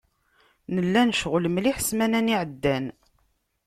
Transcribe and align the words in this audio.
Nella 0.75 1.01
necɣel 1.09 1.45
mliḥ 1.49 1.77
ssmana-nni 1.79 2.35
iεeddan. 2.35 2.85